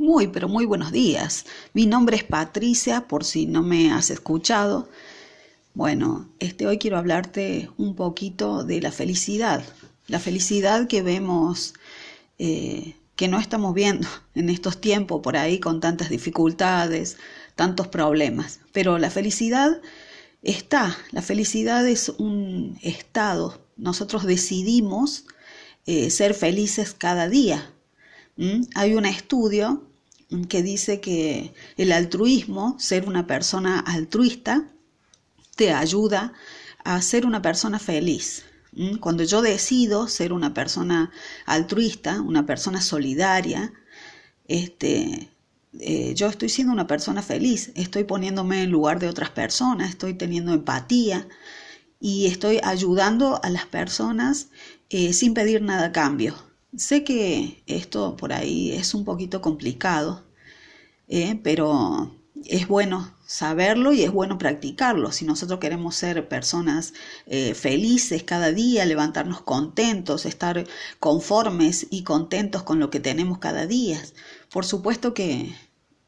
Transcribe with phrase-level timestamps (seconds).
[0.00, 1.44] Muy, pero muy buenos días.
[1.72, 4.88] Mi nombre es Patricia, por si no me has escuchado.
[5.74, 9.64] Bueno, este, hoy quiero hablarte un poquito de la felicidad.
[10.06, 11.74] La felicidad que vemos,
[12.38, 14.06] eh, que no estamos viendo
[14.36, 17.16] en estos tiempos por ahí con tantas dificultades,
[17.56, 18.60] tantos problemas.
[18.72, 19.82] Pero la felicidad
[20.42, 20.96] está.
[21.10, 23.60] La felicidad es un estado.
[23.76, 25.24] Nosotros decidimos
[25.86, 27.72] eh, ser felices cada día.
[28.36, 28.62] ¿Mm?
[28.76, 29.87] Hay un estudio
[30.48, 34.68] que dice que el altruismo, ser una persona altruista,
[35.56, 36.32] te ayuda
[36.84, 38.44] a ser una persona feliz.
[39.00, 41.10] Cuando yo decido ser una persona
[41.46, 43.72] altruista, una persona solidaria,
[44.46, 45.30] este,
[45.80, 50.14] eh, yo estoy siendo una persona feliz, estoy poniéndome en lugar de otras personas, estoy
[50.14, 51.26] teniendo empatía
[52.00, 54.48] y estoy ayudando a las personas
[54.90, 56.47] eh, sin pedir nada a cambio.
[56.76, 60.24] Sé que esto por ahí es un poquito complicado,
[61.08, 62.14] eh, pero
[62.44, 65.10] es bueno saberlo y es bueno practicarlo.
[65.12, 66.92] Si nosotros queremos ser personas
[67.26, 70.64] eh, felices cada día, levantarnos contentos, estar
[71.00, 74.00] conformes y contentos con lo que tenemos cada día,
[74.50, 75.54] por supuesto que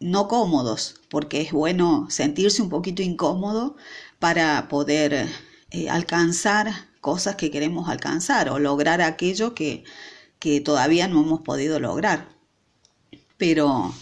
[0.00, 3.76] no cómodos, porque es bueno sentirse un poquito incómodo
[4.18, 5.28] para poder
[5.70, 9.84] eh, alcanzar cosas que queremos alcanzar o lograr aquello que
[10.46, 12.28] que todavía no hemos podido lograr.
[13.36, 13.92] Pero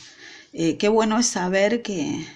[0.52, 2.26] eh, qué bueno es saber que,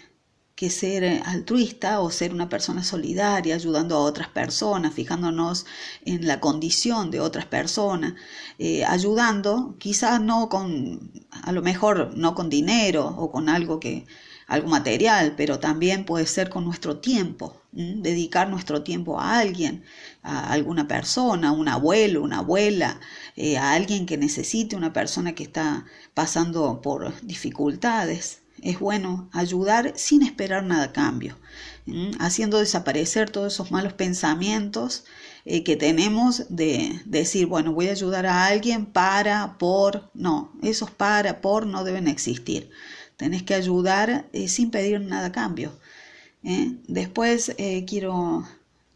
[0.54, 5.66] que ser altruista o ser una persona solidaria, ayudando a otras personas, fijándonos
[6.06, 8.14] en la condición de otras personas,
[8.58, 14.06] eh, ayudando, quizás no con, a lo mejor no con dinero o con algo que,
[14.48, 19.84] algo material, pero también puede ser con nuestro tiempo, dedicar nuestro tiempo a alguien,
[20.22, 22.98] a alguna persona, un abuelo, una abuela,
[23.36, 28.40] eh, a alguien que necesite, una persona que está pasando por dificultades.
[28.62, 31.36] Es bueno ayudar sin esperar nada a cambio,
[32.18, 35.04] haciendo desaparecer todos esos malos pensamientos
[35.44, 40.90] eh, que tenemos de, decir, bueno, voy a ayudar a alguien para, por, no, esos
[40.90, 42.70] para, por no deben existir.
[43.18, 45.72] Tenés que ayudar eh, sin pedir nada a cambio.
[46.44, 46.76] ¿eh?
[46.86, 48.46] Después eh, quiero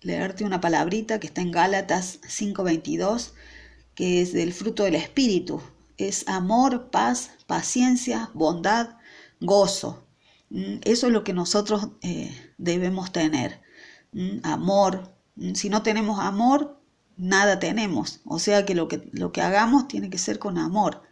[0.00, 3.32] leerte una palabrita que está en Gálatas 5:22,
[3.96, 5.60] que es del fruto del Espíritu.
[5.98, 8.90] Es amor, paz, paciencia, bondad,
[9.40, 10.06] gozo.
[10.50, 10.76] ¿Mm?
[10.84, 11.88] Eso es lo que nosotros
[12.58, 13.60] debemos tener.
[14.12, 14.38] ¿Mm?
[14.44, 15.16] Amor.
[15.34, 15.54] ¿Mm?
[15.54, 16.80] Si no tenemos amor,
[17.16, 18.20] nada tenemos.
[18.24, 21.02] O sea que lo que, lo que hagamos tiene que ser con amor.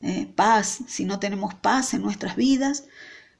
[0.00, 2.84] Eh, paz, si no tenemos paz en nuestras vidas,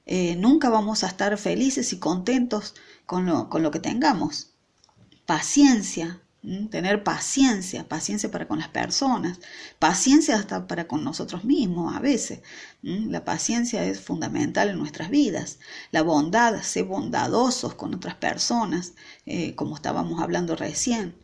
[0.07, 2.75] eh, nunca vamos a estar felices y contentos
[3.07, 4.53] con lo, con lo que tengamos.
[5.27, 6.21] Paciencia,
[6.71, 9.41] tener paciencia, paciencia para con las personas,
[9.79, 12.41] paciencia hasta para con nosotros mismos a veces.
[12.83, 15.59] La paciencia es fundamental en nuestras vidas.
[15.91, 18.95] La bondad, ser bondadosos con otras personas,
[19.27, 21.15] eh, como estábamos hablando recién.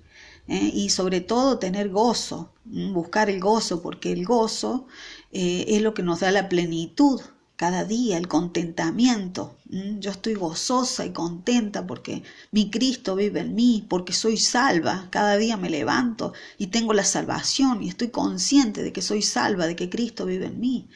[0.48, 0.70] ¿Eh?
[0.72, 4.86] y sobre todo tener gozo, buscar el gozo, porque el gozo
[5.32, 7.20] eh, es lo que nos da la plenitud
[7.56, 9.56] cada día, el contentamiento.
[9.66, 15.08] Yo estoy gozosa y contenta porque mi Cristo vive en mí, porque soy salva.
[15.10, 19.66] Cada día me levanto y tengo la salvación y estoy consciente de que soy salva,
[19.66, 20.88] de que Cristo vive en mí.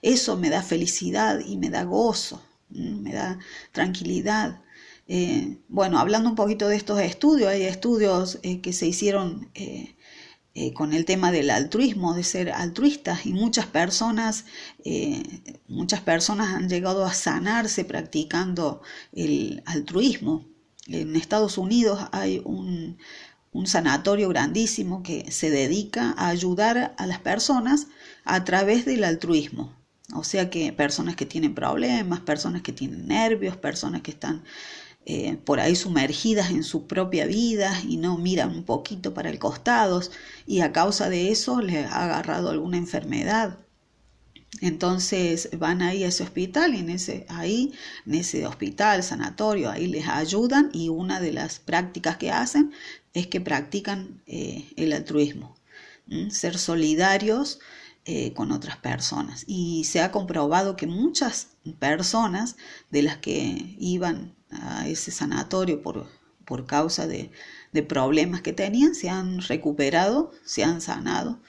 [0.00, 3.38] Eso me da felicidad y me da gozo, me da
[3.72, 4.60] tranquilidad.
[5.06, 9.94] Eh, bueno, hablando un poquito de estos estudios, hay estudios eh, que se hicieron eh,
[10.74, 14.44] con el tema del altruismo, de ser altruistas, y muchas personas,
[15.66, 18.80] muchas personas han llegado a sanarse practicando
[19.12, 20.46] el altruismo.
[20.86, 22.98] En Estados Unidos hay un,
[23.50, 27.88] un sanatorio grandísimo que se dedica a ayudar a las personas
[28.24, 29.74] a través del altruismo.
[30.12, 34.44] O sea que personas que tienen problemas, personas que tienen nervios, personas que están
[35.06, 39.38] eh, por ahí sumergidas en su propia vida y no miran un poquito para el
[39.38, 40.00] costado
[40.46, 43.58] y a causa de eso les ha agarrado alguna enfermedad.
[44.60, 47.74] Entonces van ahí a ese hospital y en ese, ahí,
[48.06, 52.72] en ese hospital, sanatorio, ahí les ayudan y una de las prácticas que hacen
[53.12, 55.56] es que practican eh, el altruismo,
[56.30, 57.58] ser solidarios
[58.06, 59.44] eh, con otras personas.
[59.46, 61.48] Y se ha comprobado que muchas
[61.78, 62.56] personas
[62.90, 66.06] de las que iban a ese sanatorio por,
[66.44, 67.30] por causa de,
[67.72, 71.40] de problemas que tenían, se han recuperado, se han sanado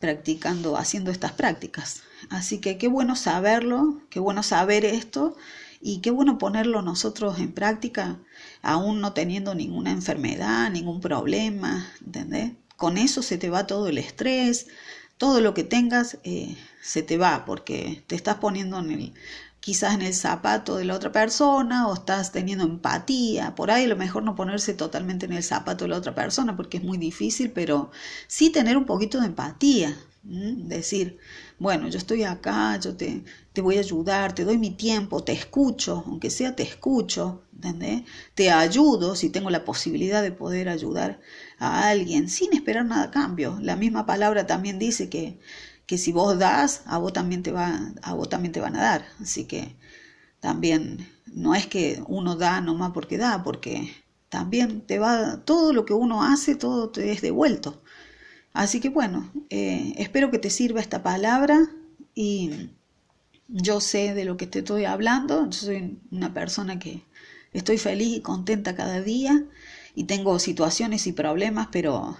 [0.00, 2.02] practicando, haciendo estas prácticas.
[2.30, 5.36] Así que qué bueno saberlo, qué bueno saber esto
[5.80, 8.18] y qué bueno ponerlo nosotros en práctica,
[8.62, 12.52] aún no teniendo ninguna enfermedad, ningún problema, ¿entendés?
[12.76, 14.68] Con eso se te va todo el estrés,
[15.18, 19.14] todo lo que tengas eh, se te va porque te estás poniendo en el,
[19.60, 23.54] quizás en el zapato de la otra persona o estás teniendo empatía.
[23.54, 26.78] Por ahí lo mejor no ponerse totalmente en el zapato de la otra persona porque
[26.78, 27.90] es muy difícil, pero
[28.26, 29.96] sí tener un poquito de empatía.
[30.22, 31.18] Decir,
[31.58, 33.24] bueno, yo estoy acá, yo te,
[33.54, 38.02] te, voy a ayudar, te doy mi tiempo, te escucho, aunque sea te escucho, ¿entendés?
[38.34, 41.20] Te ayudo si tengo la posibilidad de poder ayudar
[41.58, 43.58] a alguien sin esperar nada a cambio.
[43.62, 45.38] La misma palabra también dice que
[45.90, 48.80] que si vos das, a vos también te, va, a vos también te van a
[48.80, 49.04] dar.
[49.20, 49.74] Así que
[50.38, 53.92] también no es que uno da nomás porque da, porque
[54.28, 57.82] también te va, todo lo que uno hace, todo te es devuelto.
[58.52, 61.68] Así que bueno, eh, espero que te sirva esta palabra
[62.14, 62.70] y
[63.48, 67.02] yo sé de lo que te estoy hablando, yo soy una persona que
[67.52, 69.44] estoy feliz y contenta cada día
[69.96, 72.16] y tengo situaciones y problemas, pero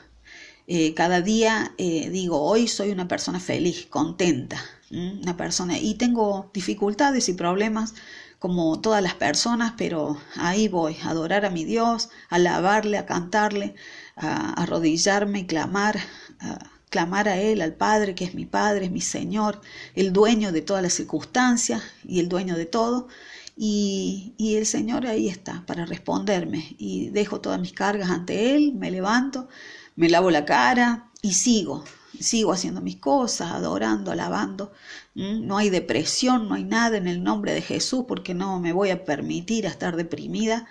[0.67, 4.61] eh, cada día eh, digo, hoy soy una persona feliz, contenta,
[4.91, 7.95] una persona, y tengo dificultades y problemas
[8.41, 13.07] como todas las personas, pero ahí voy, a adorar a mi Dios, a alabarle, a
[13.07, 13.75] cantarle,
[14.17, 15.99] a, arrodillarme clamar,
[16.41, 16.59] a
[16.89, 19.61] clamar a Él, al Padre, que es mi Padre, es mi Señor,
[19.95, 23.09] el dueño de todas las circunstancias y el dueño de todo.
[23.57, 26.77] Y, y, el Señor ahí está para responderme.
[26.79, 29.49] Y dejo todas mis cargas ante Él, me levanto,
[30.01, 31.85] me lavo la cara y sigo,
[32.19, 34.73] sigo haciendo mis cosas, adorando, alabando.
[35.15, 38.89] No hay depresión, no hay nada en el nombre de Jesús porque no me voy
[38.89, 40.67] a permitir estar deprimida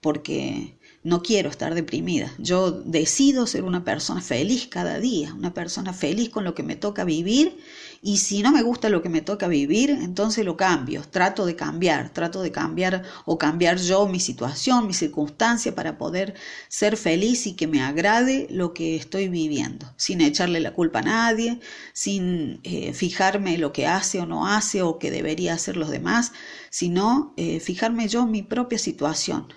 [0.00, 2.32] porque no quiero estar deprimida.
[2.38, 6.76] Yo decido ser una persona feliz cada día, una persona feliz con lo que me
[6.76, 7.58] toca vivir
[8.00, 11.56] y si no me gusta lo que me toca vivir, entonces lo cambio, trato de
[11.56, 16.34] cambiar, trato de cambiar o cambiar yo mi situación, mi circunstancia para poder
[16.68, 21.02] ser feliz y que me agrade lo que estoy viviendo, sin echarle la culpa a
[21.02, 21.58] nadie,
[21.92, 26.32] sin eh, fijarme lo que hace o no hace o que debería hacer los demás,
[26.70, 29.52] sino eh, fijarme yo en mi propia situación,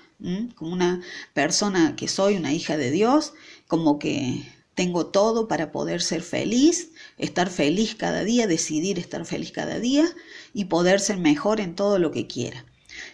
[0.55, 1.01] como una
[1.33, 3.33] persona que soy, una hija de Dios,
[3.67, 4.43] como que
[4.75, 6.90] tengo todo para poder ser feliz,
[7.21, 10.05] estar feliz cada día, decidir estar feliz cada día
[10.53, 12.65] y poder ser mejor en todo lo que quiera.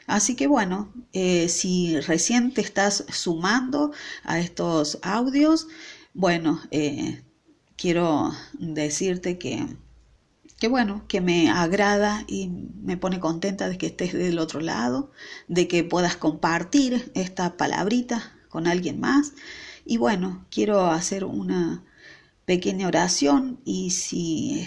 [0.07, 3.91] Así que bueno, eh, si recién te estás sumando
[4.23, 5.67] a estos audios,
[6.13, 7.23] bueno, eh,
[7.75, 9.65] quiero decirte que,
[10.57, 15.11] que bueno, que me agrada y me pone contenta de que estés del otro lado,
[15.47, 19.33] de que puedas compartir esta palabrita con alguien más
[19.85, 21.83] y bueno, quiero hacer una
[22.47, 24.65] pequeña oración y si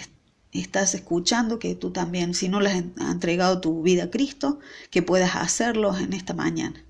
[0.51, 4.59] estás escuchando, que tú también, si no le has entregado tu vida a Cristo,
[4.91, 6.85] que puedas hacerlo en esta mañana.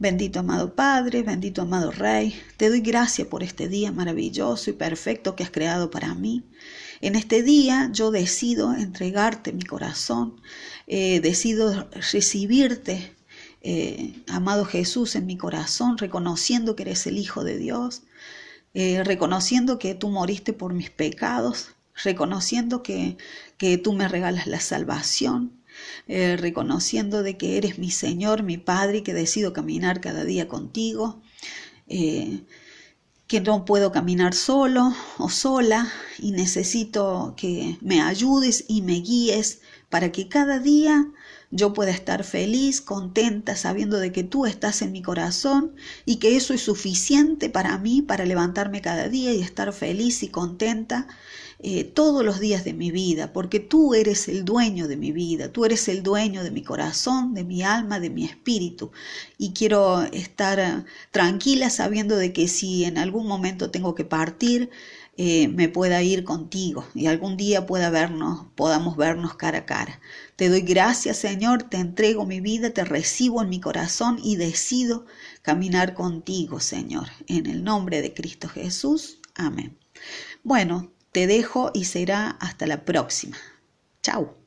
[0.00, 5.36] Bendito amado Padre, bendito amado Rey, te doy gracias por este día maravilloso y perfecto
[5.36, 6.42] que has creado para mí.
[7.00, 10.40] En este día yo decido entregarte mi corazón,
[10.88, 13.14] eh, decido recibirte
[13.62, 18.02] eh, amado Jesús, en mi corazón, reconociendo que eres el Hijo de Dios,
[18.78, 21.70] eh, reconociendo que tú moriste por mis pecados,
[22.04, 23.16] reconociendo que,
[23.56, 25.62] que tú me regalas la salvación,
[26.08, 30.46] eh, reconociendo de que eres mi Señor, mi Padre, y que decido caminar cada día
[30.46, 31.22] contigo,
[31.88, 39.62] que no puedo caminar solo o sola y necesito que me ayudes y me guíes
[39.88, 41.06] para que cada día
[41.50, 45.74] yo pueda estar feliz, contenta, sabiendo de que tú estás en mi corazón
[46.04, 50.28] y que eso es suficiente para mí, para levantarme cada día y estar feliz y
[50.28, 51.06] contenta
[51.58, 55.50] eh, todos los días de mi vida, porque tú eres el dueño de mi vida,
[55.50, 58.90] tú eres el dueño de mi corazón, de mi alma, de mi espíritu.
[59.38, 64.70] Y quiero estar eh, tranquila sabiendo de que si en algún momento tengo que partir,
[65.18, 70.00] eh, me pueda ir contigo y algún día pueda vernos, podamos vernos cara a cara.
[70.36, 75.06] Te doy gracias, Señor, te entrego mi vida, te recibo en mi corazón y decido
[75.40, 77.08] caminar contigo, Señor.
[77.28, 79.20] En el nombre de Cristo Jesús.
[79.34, 79.78] Amén.
[80.44, 83.38] Bueno, te dejo y será hasta la próxima.
[84.02, 84.45] Chao.